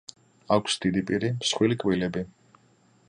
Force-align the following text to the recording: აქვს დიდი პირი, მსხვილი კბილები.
აქვს 0.55 0.77
დიდი 0.85 1.03
პირი, 1.11 1.31
მსხვილი 1.43 1.77
კბილები. 1.85 2.25